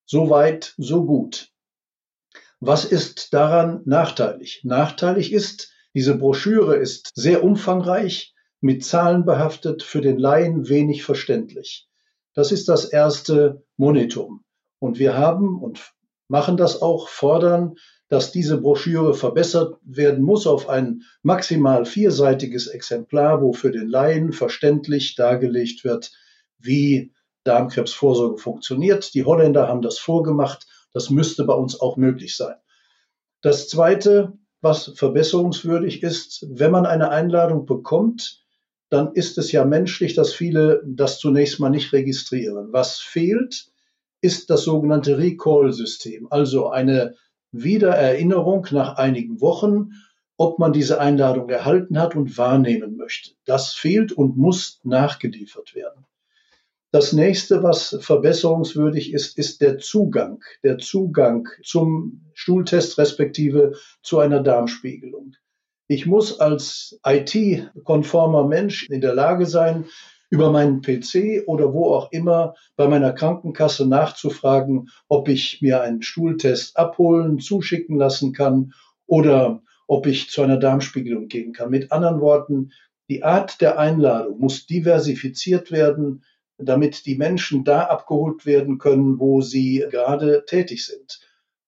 So 0.05 0.29
weit, 0.29 0.73
so 0.77 1.05
gut. 1.05 1.49
Was 2.59 2.85
ist 2.85 3.33
daran 3.33 3.81
nachteilig? 3.85 4.61
Nachteilig 4.63 5.31
ist, 5.31 5.73
diese 5.93 6.17
Broschüre 6.17 6.75
ist 6.75 7.11
sehr 7.15 7.43
umfangreich, 7.43 8.33
mit 8.59 8.85
Zahlen 8.85 9.25
behaftet, 9.25 9.81
für 9.81 10.01
den 10.01 10.19
Laien 10.19 10.69
wenig 10.69 11.03
verständlich. 11.03 11.89
Das 12.33 12.51
ist 12.51 12.69
das 12.69 12.85
erste 12.85 13.63
Monitum. 13.77 14.43
Und 14.79 14.99
wir 14.99 15.17
haben 15.17 15.59
und 15.61 15.93
machen 16.31 16.57
das 16.57 16.81
auch, 16.81 17.09
fordern 17.09 17.75
dass 18.11 18.33
diese 18.33 18.59
Broschüre 18.59 19.13
verbessert 19.13 19.77
werden 19.85 20.21
muss 20.21 20.45
auf 20.45 20.67
ein 20.67 21.03
maximal 21.23 21.85
vierseitiges 21.85 22.67
Exemplar, 22.67 23.41
wo 23.41 23.53
für 23.53 23.71
den 23.71 23.87
Laien 23.87 24.33
verständlich 24.33 25.15
dargelegt 25.15 25.85
wird, 25.85 26.11
wie 26.59 27.13
Darmkrebsvorsorge 27.45 28.37
funktioniert. 28.37 29.13
Die 29.13 29.23
Holländer 29.23 29.69
haben 29.69 29.81
das 29.81 29.97
vorgemacht. 29.97 30.67
Das 30.91 31.09
müsste 31.09 31.45
bei 31.45 31.53
uns 31.53 31.79
auch 31.79 31.95
möglich 31.95 32.35
sein. 32.35 32.55
Das 33.39 33.69
Zweite, 33.69 34.33
was 34.59 34.91
verbesserungswürdig 34.93 36.03
ist, 36.03 36.45
wenn 36.49 36.71
man 36.71 36.85
eine 36.85 37.11
Einladung 37.11 37.65
bekommt, 37.65 38.43
dann 38.89 39.13
ist 39.13 39.37
es 39.37 39.53
ja 39.53 39.63
menschlich, 39.63 40.15
dass 40.15 40.33
viele 40.33 40.81
das 40.85 41.17
zunächst 41.17 41.61
mal 41.61 41.69
nicht 41.69 41.93
registrieren. 41.93 42.73
Was 42.73 42.99
fehlt, 42.99 43.71
ist 44.21 44.49
das 44.49 44.63
sogenannte 44.63 45.17
Recall-System, 45.17 46.27
also 46.29 46.69
eine 46.69 47.15
Wiedererinnerung 47.51 48.67
nach 48.71 48.95
einigen 48.97 49.41
Wochen, 49.41 49.91
ob 50.37 50.57
man 50.57 50.73
diese 50.73 50.99
Einladung 50.99 51.49
erhalten 51.49 51.99
hat 51.99 52.15
und 52.15 52.37
wahrnehmen 52.37 52.95
möchte. 52.97 53.31
Das 53.45 53.73
fehlt 53.73 54.11
und 54.11 54.37
muss 54.37 54.79
nachgeliefert 54.83 55.75
werden. 55.75 56.05
Das 56.91 57.13
nächste, 57.13 57.63
was 57.63 57.97
verbesserungswürdig 58.01 59.13
ist, 59.13 59.37
ist 59.37 59.61
der 59.61 59.77
Zugang, 59.77 60.43
der 60.63 60.77
Zugang 60.77 61.47
zum 61.63 62.31
Stuhltest 62.33 62.97
respektive 62.97 63.73
zu 64.01 64.19
einer 64.19 64.41
Darmspiegelung. 64.41 65.35
Ich 65.87 66.05
muss 66.05 66.39
als 66.39 66.99
IT-konformer 67.05 68.47
Mensch 68.47 68.89
in 68.89 68.99
der 68.99 69.13
Lage 69.13 69.45
sein, 69.45 69.85
über 70.31 70.49
meinen 70.49 70.81
PC 70.81 71.43
oder 71.45 71.73
wo 71.73 71.93
auch 71.93 72.11
immer 72.11 72.55
bei 72.77 72.87
meiner 72.87 73.11
Krankenkasse 73.11 73.85
nachzufragen, 73.85 74.89
ob 75.09 75.27
ich 75.27 75.61
mir 75.61 75.81
einen 75.81 76.01
Stuhltest 76.01 76.77
abholen, 76.77 77.39
zuschicken 77.39 77.97
lassen 77.97 78.31
kann 78.31 78.73
oder 79.05 79.61
ob 79.87 80.07
ich 80.07 80.29
zu 80.29 80.41
einer 80.41 80.57
Darmspiegelung 80.57 81.27
gehen 81.27 81.51
kann. 81.51 81.69
Mit 81.69 81.91
anderen 81.91 82.21
Worten, 82.21 82.71
die 83.09 83.23
Art 83.23 83.59
der 83.59 83.77
Einladung 83.77 84.39
muss 84.39 84.65
diversifiziert 84.65 85.69
werden, 85.69 86.23
damit 86.57 87.05
die 87.05 87.15
Menschen 87.15 87.65
da 87.65 87.83
abgeholt 87.83 88.45
werden 88.45 88.77
können, 88.77 89.19
wo 89.19 89.41
sie 89.41 89.85
gerade 89.91 90.45
tätig 90.45 90.85
sind. 90.85 91.19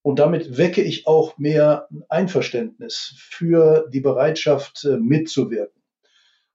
Und 0.01 0.19
damit 0.19 0.57
wecke 0.57 0.81
ich 0.81 1.05
auch 1.05 1.37
mehr 1.37 1.89
Einverständnis 2.07 3.13
für 3.17 3.89
die 3.91 3.99
Bereitschaft 3.99 4.85
äh, 4.85 4.97
mitzuwirken. 4.97 5.81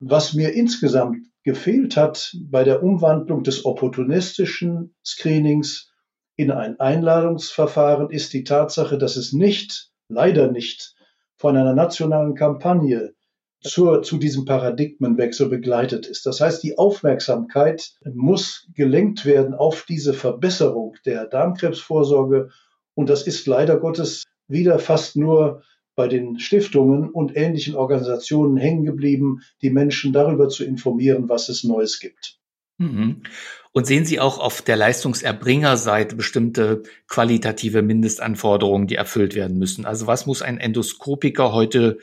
Was 0.01 0.33
mir 0.33 0.55
insgesamt 0.55 1.27
gefehlt 1.49 1.97
hat 1.97 2.37
bei 2.43 2.63
der 2.63 2.83
Umwandlung 2.83 3.43
des 3.43 3.65
opportunistischen 3.65 4.95
Screenings 5.03 5.91
in 6.37 6.51
ein 6.51 6.79
Einladungsverfahren, 6.79 8.11
ist 8.11 8.35
die 8.35 8.45
Tatsache, 8.45 8.99
dass 8.99 9.17
es 9.17 9.33
nicht, 9.33 9.89
leider 10.11 10.53
nicht, 10.53 10.95
von 11.39 11.57
einer 11.57 11.73
nationalen 11.73 12.35
Kampagne 12.35 13.15
zur, 13.63 14.03
zu 14.03 14.19
diesem 14.19 14.45
Paradigmenwechsel 14.45 15.49
begleitet 15.49 16.07
ist. 16.07 16.27
Das 16.27 16.43
heißt, 16.43 16.63
die 16.63 16.77
Aufmerksamkeit 16.77 17.93
muss 18.05 18.69
gelenkt 18.75 19.25
werden 19.25 19.55
auf 19.55 19.87
diese 19.89 20.13
Verbesserung 20.13 20.97
der 21.07 21.25
Darmkrebsvorsorge. 21.25 22.51
Und 22.95 23.09
das 23.09 23.27
ist 23.27 23.47
leider 23.47 23.79
Gottes 23.81 24.25
wieder 24.49 24.79
fast 24.79 25.17
nur 25.17 25.63
bei 25.99 26.07
den 26.07 26.39
Stiftungen 26.39 27.11
und 27.11 27.37
ähnlichen 27.37 27.75
Organisationen 27.75 28.57
hängen 28.57 28.85
geblieben, 28.85 29.41
die 29.63 29.71
Menschen 29.71 30.13
darüber 30.13 30.49
zu 30.49 30.65
informieren, 30.65 31.29
was 31.29 31.49
es 31.49 31.65
Neues 31.65 31.99
gibt. 31.99 32.39
Mhm. 32.79 33.25
Und 33.73 33.87
sehen 33.89 34.05
Sie 34.05 34.21
auch 34.21 34.39
auf 34.39 34.63
der 34.63 34.77
Leistungserbringerseite 34.77 36.15
bestimmte 36.15 36.85
qualitative 37.09 37.83
Mindestanforderungen, 37.83 38.87
die 38.87 38.95
erfüllt 38.95 39.35
werden 39.35 39.59
müssen? 39.59 39.87
Also 39.87 40.07
was 40.07 40.25
muss 40.25 40.41
ein 40.41 40.59
Endoskopiker 40.59 41.53
heute 41.53 41.99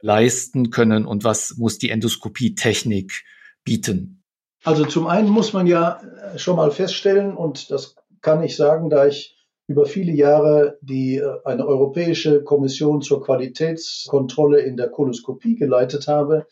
leisten 0.00 0.70
können 0.70 1.04
und 1.04 1.24
was 1.24 1.56
muss 1.58 1.78
die 1.78 1.90
Endoskopietechnik 1.90 3.24
bieten? 3.64 4.22
Also 4.62 4.84
zum 4.84 5.08
einen 5.08 5.28
muss 5.28 5.52
man 5.52 5.66
ja 5.66 6.00
schon 6.36 6.54
mal 6.54 6.70
feststellen, 6.70 7.36
und 7.36 7.72
das 7.72 7.96
kann 8.20 8.40
ich 8.44 8.54
sagen, 8.54 8.88
da 8.88 9.08
ich 9.08 9.41
über 9.66 9.86
viele 9.86 10.12
Jahre 10.12 10.78
die, 10.80 11.16
äh, 11.16 11.38
eine 11.44 11.66
europäische 11.66 12.42
Kommission 12.42 13.02
zur 13.02 13.22
Qualitätskontrolle 13.22 14.60
in 14.60 14.76
der 14.76 14.88
Koloskopie 14.88 15.56
geleitet 15.56 16.08
habe. 16.08 16.46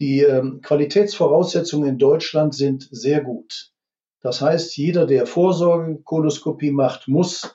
Die 0.00 0.20
ähm, 0.20 0.60
Qualitätsvoraussetzungen 0.62 1.88
in 1.88 1.98
Deutschland 1.98 2.54
sind 2.54 2.88
sehr 2.90 3.22
gut. 3.22 3.72
Das 4.20 4.40
heißt, 4.40 4.76
jeder, 4.76 5.06
der 5.06 5.26
Vorsorgekoloskopie 5.26 6.70
macht, 6.70 7.08
muss 7.08 7.54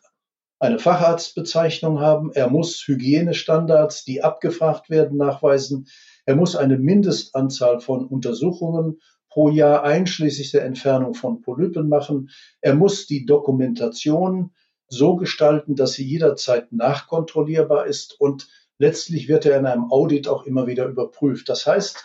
eine 0.60 0.80
Facharztbezeichnung 0.80 2.00
haben. 2.00 2.32
Er 2.34 2.50
muss 2.50 2.84
Hygienestandards, 2.86 4.04
die 4.04 4.24
abgefragt 4.24 4.90
werden, 4.90 5.18
nachweisen. 5.18 5.88
Er 6.26 6.36
muss 6.36 6.56
eine 6.56 6.78
Mindestanzahl 6.78 7.80
von 7.80 8.06
Untersuchungen 8.06 9.00
pro 9.38 9.50
Jahr 9.50 9.84
einschließlich 9.84 10.50
der 10.50 10.66
Entfernung 10.66 11.14
von 11.14 11.42
Polypen 11.42 11.88
machen. 11.88 12.32
Er 12.60 12.74
muss 12.74 13.06
die 13.06 13.28
Dokumentation 13.28 14.50
so 14.88 15.16
gestalten, 15.16 15.76
dass 15.76 15.94
sie 15.94 16.04
jederzeit 16.04 16.72
nachkontrollierbar 16.72 17.86
ist 17.86 18.20
und 18.20 18.48
letztlich 18.80 19.28
wird 19.28 19.46
er 19.46 19.60
in 19.60 19.68
einem 19.68 19.92
Audit 19.92 20.28
auch 20.28 20.48
immer 20.48 20.66
wieder 20.66 20.88
überprüft. 20.88 21.50
Das 21.50 21.68
heißt, 21.68 22.04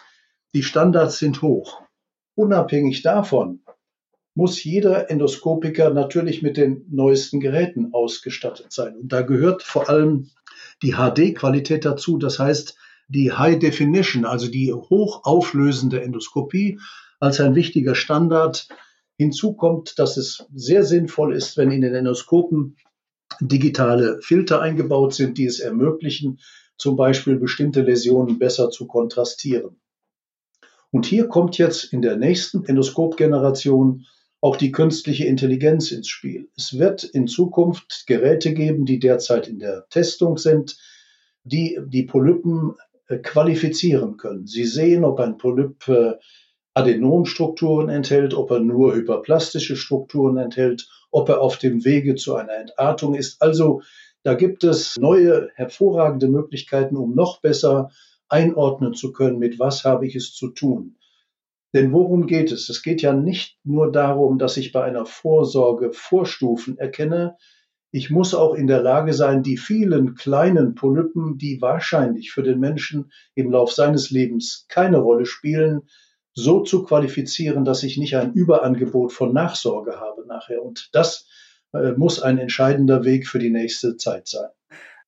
die 0.53 0.63
Standards 0.63 1.21
sind 1.21 1.41
hoch. 1.41 1.81
Unabhängig 2.35 3.01
davon 3.01 3.61
muss 4.35 4.63
jeder 4.63 5.11
Endoskopiker 5.11 5.89
natürlich 5.89 6.43
mit 6.43 6.59
den 6.59 6.85
neuesten 6.91 7.41
Geräten 7.41 7.95
ausgestattet 7.95 8.75
sein. 8.75 8.95
Und 8.95 9.11
da 9.11 9.23
gehört 9.23 9.63
vor 9.63 9.89
allem 9.89 10.29
die 10.83 10.97
HD-Qualität 10.97 11.87
dazu. 11.87 12.19
Das 12.19 12.39
heißt, 12.39 12.77
die 13.09 13.33
High 13.33 13.59
Definition, 13.59 14.27
also 14.27 14.49
die 14.49 14.71
hochauflösende 14.71 16.03
Endoskopie 16.03 16.79
als 17.23 17.41
ein 17.41 17.55
wichtiger 17.55 17.95
Standard. 17.95 18.67
Hinzu 19.17 19.55
kommt, 19.55 19.99
dass 20.01 20.17
es 20.17 20.45
sehr 20.53 20.83
sinnvoll 20.83 21.37
ist, 21.37 21.57
wenn 21.57 21.71
in 21.71 21.81
den 21.81 21.95
Endoskopen 21.95 22.77
digitale 23.41 24.21
Filter 24.23 24.61
eingebaut 24.61 25.15
sind, 25.15 25.39
die 25.39 25.47
es 25.47 25.61
ermöglichen, 25.61 26.41
zum 26.77 26.97
Beispiel 26.97 27.37
bestimmte 27.37 27.83
Läsionen 27.83 28.41
besser 28.41 28.71
zu 28.71 28.89
kontrastieren. 28.89 29.81
Und 30.91 31.07
hier 31.07 31.29
kommt 31.29 31.59
jetzt 31.59 31.93
in 31.93 32.03
der 32.03 32.17
nächsten 32.17 32.65
Endoskopgeneration 32.65 34.05
auch 34.41 34.57
die 34.57 34.73
künstliche 34.73 35.25
Intelligenz 35.25 35.93
ins 35.93 36.09
Spiel. 36.09 36.49
Es 36.57 36.77
wird 36.77 37.05
in 37.05 37.29
Zukunft 37.29 38.05
Geräte 38.09 38.53
geben, 38.53 38.85
die 38.85 38.99
derzeit 38.99 39.47
in 39.47 39.61
der 39.61 39.87
Testung 39.91 40.39
sind, 40.39 40.77
die 41.45 41.79
die 41.87 42.03
Polypen 42.03 42.75
äh, 43.07 43.19
qualifizieren 43.19 44.17
können. 44.17 44.49
Sie 44.49 44.65
sehen, 44.65 45.05
ob 45.05 45.21
ein 45.21 45.39
Polyp 45.39 45.87
äh, 45.87 46.15
Adenomstrukturen 46.75 47.89
enthält, 47.89 48.35
ob 48.35 48.51
er 48.51 48.61
nur 48.61 48.95
hyperplastische 48.95 49.77
Strukturen 49.77 50.39
enthält, 50.39 50.89
ob 51.11 51.29
er 51.29 51.41
auf 51.41 51.59
dem 51.59 51.85
Wege 51.85 52.15
zu 52.15 52.35
einer 52.35 52.55
Entartung 52.55 53.15
ist. 53.15 53.43
Also 53.43 53.83
da 54.23 54.35
gibt 54.35 54.65
es 54.65 54.97
neue 54.99 55.51
hervorragende 55.55 56.29
Möglichkeiten, 56.29 56.97
um 56.97 57.15
noch 57.15 57.41
besser 57.41 57.91
einordnen 58.29 58.95
zu 58.95 59.13
können, 59.13 59.39
mit 59.39 59.59
was 59.59 59.85
habe 59.85 60.07
ich 60.07 60.17
es 60.17 60.33
zu 60.33 60.49
tun. 60.49 60.97
Denn 61.75 61.93
worum 61.93 62.27
geht 62.27 62.53
es? 62.53 62.69
Es 62.69 62.83
geht 62.83 63.03
ja 63.03 63.13
nicht 63.13 63.59
nur 63.65 63.91
darum, 63.91 64.39
dass 64.39 64.57
ich 64.57 64.73
bei 64.73 64.85
einer 64.85 65.07
Vorsorge 65.07 65.93
Vorstufen 65.93 66.79
erkenne. 66.79 67.37
Ich 67.91 68.11
muss 68.11 68.35
auch 68.35 68.55
in 68.55 68.67
der 68.67 68.83
Lage 68.83 69.13
sein, 69.13 69.43
die 69.43 69.57
vielen 69.57 70.15
kleinen 70.15 70.75
Polypen, 70.75 71.37
die 71.37 71.61
wahrscheinlich 71.61 72.33
für 72.33 72.43
den 72.43 72.59
Menschen 72.59 73.11
im 73.35 73.51
Lauf 73.51 73.73
seines 73.73 74.11
Lebens 74.11 74.67
keine 74.69 74.99
Rolle 74.99 75.27
spielen, 75.27 75.83
so 76.35 76.61
zu 76.61 76.85
qualifizieren, 76.85 77.65
dass 77.65 77.83
ich 77.83 77.99
nicht 77.99 78.17
ein 78.17 78.33
Überangebot 78.33 79.13
von 79.13 79.33
Nachsorge 79.33 80.01
habe 80.01 80.27
nachher. 80.27 80.63
Und 80.63 80.89
das 80.93 81.27
äh, 81.73 81.93
muss 81.93 82.21
ein 82.21 82.39
entscheidender 82.39 83.05
Weg 83.05 83.29
für 83.29 83.39
die 83.39 83.51
nächste 83.51 83.97
Zeit 83.97 84.29
sein. 84.29 84.49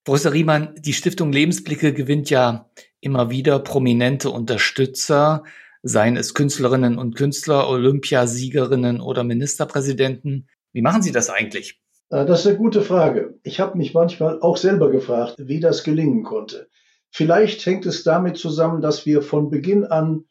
Professor 0.04 0.32
Riemann, 0.32 0.74
die 0.78 0.92
Stiftung 0.92 1.32
Lebensblicke 1.32 1.94
gewinnt 1.94 2.28
ja 2.28 2.68
immer 3.00 3.30
wieder 3.30 3.58
prominente 3.58 4.30
Unterstützer, 4.30 5.44
seien 5.82 6.16
es 6.16 6.34
Künstlerinnen 6.34 6.98
und 6.98 7.16
Künstler, 7.16 7.68
Olympiasiegerinnen 7.68 9.00
oder 9.00 9.24
Ministerpräsidenten. 9.24 10.48
Wie 10.72 10.82
machen 10.82 11.02
Sie 11.02 11.12
das 11.12 11.30
eigentlich? 11.30 11.80
Äh, 12.10 12.26
das 12.26 12.40
ist 12.40 12.46
eine 12.46 12.56
gute 12.56 12.82
Frage. 12.82 13.38
Ich 13.42 13.60
habe 13.60 13.78
mich 13.78 13.94
manchmal 13.94 14.40
auch 14.40 14.56
selber 14.56 14.90
gefragt, 14.90 15.36
wie 15.38 15.60
das 15.60 15.84
gelingen 15.84 16.22
konnte. 16.22 16.68
Vielleicht 17.10 17.64
hängt 17.64 17.86
es 17.86 18.02
damit 18.02 18.36
zusammen, 18.36 18.80
dass 18.80 19.06
wir 19.06 19.22
von 19.22 19.48
Beginn 19.48 19.84
an 19.84 20.24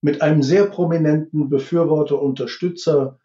mit 0.00 0.22
einem 0.22 0.42
sehr 0.42 0.66
prominenten 0.66 1.48
Befürworter, 1.48 2.20
Unterstützer 2.20 3.18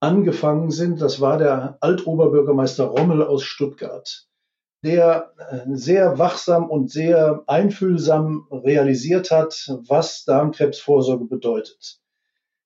angefangen 0.00 0.70
sind. 0.70 1.00
Das 1.00 1.20
war 1.20 1.38
der 1.38 1.78
Altoberbürgermeister 1.80 2.84
Rommel 2.84 3.22
aus 3.22 3.44
Stuttgart, 3.44 4.26
der 4.82 5.32
äh, 5.38 5.60
sehr 5.74 6.18
wachsam 6.18 6.68
und 6.68 6.90
sehr 6.90 7.42
einfühlsam 7.46 8.46
realisiert 8.50 9.30
hat, 9.30 9.72
was 9.86 10.24
Darmkrebsvorsorge 10.24 11.26
bedeutet. 11.26 12.00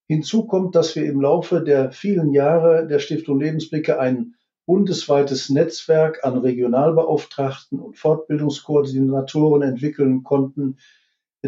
Hinzu 0.09 0.47
kommt, 0.47 0.77
dass 0.77 0.95
wir 0.95 1.05
im 1.05 1.21
Laufe 1.21 1.63
der 1.63 1.91
vielen 1.91 2.33
Jahre 2.33 2.87
der 2.87 3.01
Stiftung 3.01 3.41
Lebensblicke 3.41 3.99
ein 3.99 4.35
bundesweites 4.65 5.51
Netzwerk 5.51 6.25
an 6.25 6.39
Regionalbeauftragten 6.39 7.81
und 7.81 7.97
Fortbildungskoordinatoren 7.97 9.63
entwickeln 9.63 10.23
konnten, 10.23 10.79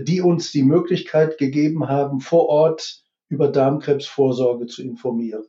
die 0.02 0.20
uns 0.20 0.52
die 0.52 0.62
Möglichkeit 0.62 1.38
gegeben 1.38 1.88
haben, 1.88 2.20
vor 2.20 2.48
Ort 2.48 3.02
über 3.28 3.48
Darmkrebsvorsorge 3.48 4.66
zu 4.66 4.82
informieren. 4.82 5.44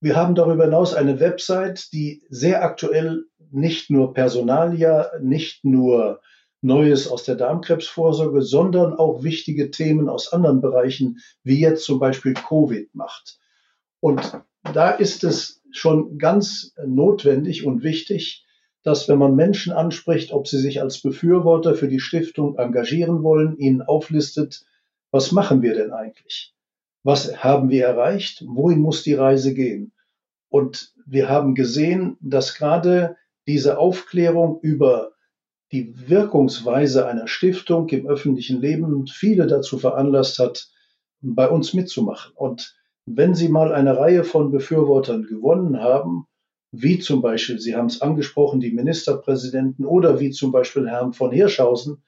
Wir 0.00 0.16
haben 0.16 0.34
darüber 0.34 0.64
hinaus 0.64 0.94
eine 0.94 1.18
Website, 1.18 1.92
die 1.92 2.22
sehr 2.28 2.62
aktuell 2.62 3.24
nicht 3.50 3.90
nur 3.90 4.14
Personalia, 4.14 5.10
nicht 5.20 5.64
nur 5.64 6.20
Neues 6.60 7.08
aus 7.08 7.24
der 7.24 7.36
Darmkrebsvorsorge, 7.36 8.42
sondern 8.42 8.94
auch 8.94 9.22
wichtige 9.22 9.70
Themen 9.70 10.08
aus 10.08 10.32
anderen 10.32 10.60
Bereichen, 10.60 11.18
wie 11.42 11.60
jetzt 11.60 11.84
zum 11.84 11.98
Beispiel 11.98 12.34
Covid 12.34 12.94
macht. 12.94 13.38
Und 14.00 14.40
da 14.74 14.90
ist 14.90 15.24
es 15.24 15.62
schon 15.70 16.18
ganz 16.18 16.74
notwendig 16.84 17.64
und 17.64 17.82
wichtig, 17.82 18.44
dass 18.88 19.06
wenn 19.06 19.18
man 19.18 19.36
Menschen 19.36 19.74
anspricht, 19.74 20.32
ob 20.32 20.48
sie 20.48 20.56
sich 20.56 20.80
als 20.80 21.02
Befürworter 21.02 21.74
für 21.74 21.88
die 21.88 22.00
Stiftung 22.00 22.56
engagieren 22.56 23.22
wollen, 23.22 23.58
ihnen 23.58 23.82
auflistet, 23.82 24.64
was 25.10 25.30
machen 25.30 25.60
wir 25.60 25.74
denn 25.74 25.92
eigentlich? 25.92 26.54
Was 27.02 27.44
haben 27.44 27.68
wir 27.68 27.84
erreicht? 27.84 28.42
Wohin 28.46 28.80
muss 28.80 29.02
die 29.02 29.12
Reise 29.12 29.52
gehen? 29.52 29.92
Und 30.48 30.94
wir 31.04 31.28
haben 31.28 31.54
gesehen, 31.54 32.16
dass 32.22 32.54
gerade 32.54 33.16
diese 33.46 33.76
Aufklärung 33.76 34.58
über 34.62 35.12
die 35.70 36.08
Wirkungsweise 36.08 37.06
einer 37.06 37.28
Stiftung 37.28 37.90
im 37.90 38.06
öffentlichen 38.06 38.58
Leben 38.62 39.06
viele 39.06 39.46
dazu 39.46 39.76
veranlasst 39.76 40.38
hat, 40.38 40.70
bei 41.20 41.46
uns 41.46 41.74
mitzumachen. 41.74 42.32
Und 42.34 42.74
wenn 43.04 43.34
Sie 43.34 43.50
mal 43.50 43.74
eine 43.74 43.98
Reihe 43.98 44.24
von 44.24 44.50
Befürwortern 44.50 45.24
gewonnen 45.24 45.82
haben, 45.82 46.26
wie 46.70 46.98
zum 46.98 47.22
Beispiel, 47.22 47.58
Sie 47.58 47.74
haben 47.74 47.86
es 47.86 48.02
angesprochen, 48.02 48.60
die 48.60 48.72
Ministerpräsidenten 48.72 49.84
oder 49.84 50.20
wie 50.20 50.30
zum 50.30 50.52
Beispiel 50.52 50.88
Herrn 50.88 51.12
von 51.12 51.30
Hirschhausen, 51.30 52.02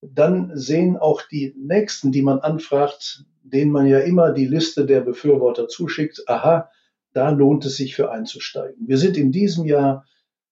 dann 0.00 0.56
sehen 0.56 0.96
auch 0.96 1.22
die 1.22 1.54
Nächsten, 1.56 2.12
die 2.12 2.22
man 2.22 2.40
anfragt, 2.40 3.24
denen 3.42 3.72
man 3.72 3.86
ja 3.86 4.00
immer 4.00 4.32
die 4.32 4.46
Liste 4.46 4.86
der 4.86 5.00
Befürworter 5.00 5.68
zuschickt, 5.68 6.22
aha, 6.26 6.70
da 7.12 7.30
lohnt 7.30 7.64
es 7.66 7.76
sich 7.76 7.94
für 7.94 8.10
einzusteigen. 8.10 8.88
Wir 8.88 8.98
sind 8.98 9.16
in 9.16 9.32
diesem 9.32 9.64
Jahr 9.66 10.06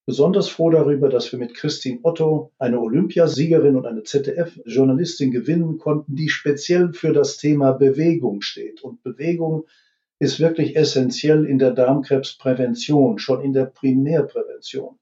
besonders 0.06 0.48
froh 0.48 0.70
darüber, 0.70 1.08
dass 1.08 1.30
wir 1.32 1.38
mit 1.38 1.54
Christine 1.54 2.00
Otto 2.02 2.52
eine 2.58 2.80
Olympiasiegerin 2.80 3.76
und 3.76 3.86
eine 3.86 4.02
ZDF-Journalistin 4.02 5.30
gewinnen 5.30 5.78
konnten, 5.78 6.16
die 6.16 6.28
speziell 6.28 6.92
für 6.92 7.12
das 7.12 7.36
Thema 7.36 7.72
Bewegung 7.72 8.42
steht. 8.42 8.82
Und 8.82 9.02
Bewegung 9.02 9.66
ist 10.20 10.38
wirklich 10.38 10.76
essentiell 10.76 11.46
in 11.46 11.59
der 11.59 11.72
Darmkrebsprävention, 11.72 13.18
schon 13.18 13.42
in 13.42 13.54
der 13.54 13.64
Primärprävention. 13.64 14.98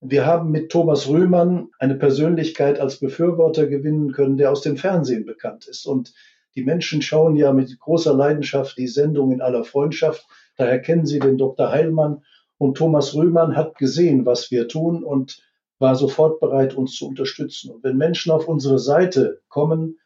Wir 0.00 0.26
haben 0.26 0.50
mit 0.50 0.72
Thomas 0.72 1.06
Röhmann 1.06 1.68
eine 1.78 1.94
Persönlichkeit 1.94 2.80
als 2.80 2.98
Befürworter 2.98 3.66
gewinnen 3.66 4.12
können, 4.12 4.38
der 4.38 4.50
aus 4.50 4.62
dem 4.62 4.78
Fernsehen 4.78 5.26
bekannt 5.26 5.68
ist. 5.68 5.86
Und 5.86 6.14
die 6.56 6.64
Menschen 6.64 7.02
schauen 7.02 7.36
ja 7.36 7.52
mit 7.52 7.78
großer 7.78 8.14
Leidenschaft 8.14 8.78
die 8.78 8.88
Sendung 8.88 9.32
in 9.32 9.42
aller 9.42 9.64
Freundschaft. 9.64 10.26
Daher 10.56 10.80
kennen 10.80 11.06
sie 11.06 11.18
den 11.18 11.36
Dr. 11.36 11.70
Heilmann. 11.70 12.24
Und 12.56 12.78
Thomas 12.78 13.14
Röhmann 13.14 13.54
hat 13.54 13.76
gesehen, 13.76 14.24
was 14.24 14.50
wir 14.50 14.66
tun 14.66 15.04
und 15.04 15.42
war 15.78 15.94
sofort 15.94 16.40
bereit, 16.40 16.74
uns 16.74 16.96
zu 16.96 17.06
unterstützen. 17.06 17.70
Und 17.70 17.84
wenn 17.84 17.98
Menschen 17.98 18.32
auf 18.32 18.48
unsere 18.48 18.78
Seite 18.78 19.42
kommen 19.48 19.98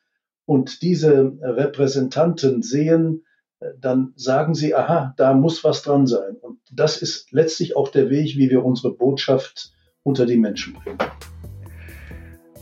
und 0.47 0.83
diese 0.83 1.33
Repräsentanten 1.41 2.63
sehen, 2.63 3.23
dann 3.81 4.13
sagen 4.17 4.55
sie, 4.55 4.75
aha, 4.75 5.15
da 5.17 5.35
muss 5.35 5.65
was 5.65 5.83
dran 5.83 6.07
sein. 6.07 6.37
Und 6.41 6.59
das 6.71 7.03
ist 7.03 7.33
letztlich 7.33 7.77
auch 7.77 7.89
der 7.89 8.11
Weg, 8.11 8.37
wie 8.37 8.51
wir 8.51 8.65
unsere 8.65 8.95
Botschaft 8.95 9.73
unter 10.03 10.27
die 10.27 10.37
Menschen 10.37 10.75
bringen. 10.75 10.99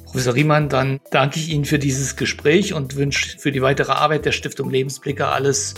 Professor 0.07 0.35
Riemann, 0.35 0.69
dann 0.69 1.01
danke 1.11 1.41
ich 1.41 1.51
Ihnen 1.51 1.65
für 1.65 1.79
dieses 1.81 2.15
Gespräch 2.15 2.73
und 2.73 2.95
wünsche 2.95 3.37
für 3.39 3.51
die 3.51 3.63
weitere 3.63 3.93
Arbeit 3.93 4.25
der 4.25 4.33
Stiftung 4.33 4.71
Lebensblicke 4.71 5.27
alles 5.27 5.75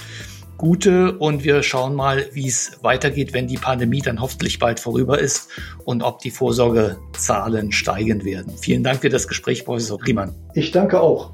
Gute 0.58 1.18
und 1.18 1.44
wir 1.44 1.62
schauen 1.62 1.94
mal, 1.94 2.26
wie 2.32 2.46
es 2.46 2.78
weitergeht, 2.82 3.32
wenn 3.34 3.46
die 3.46 3.56
Pandemie 3.56 4.00
dann 4.00 4.20
hoffentlich 4.20 4.58
bald 4.58 4.80
vorüber 4.80 5.18
ist 5.18 5.50
und 5.84 6.02
ob 6.02 6.20
die 6.20 6.30
Vorsorgezahlen 6.30 7.72
steigen 7.72 8.24
werden. 8.24 8.52
Vielen 8.58 8.82
Dank 8.82 9.00
für 9.00 9.10
das 9.10 9.28
Gespräch, 9.28 9.64
Professor 9.64 9.98
Riemann. 10.06 10.34
Ich 10.54 10.70
danke 10.70 11.00
auch. 11.00 11.32